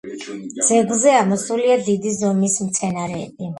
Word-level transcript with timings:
ძეგლზე 0.69 1.13
ამოსულია 1.17 1.77
დიდი 1.91 2.17
ზომის 2.17 2.59
მცენარეები. 2.73 3.47